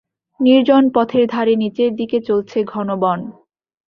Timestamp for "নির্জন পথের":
0.39-1.23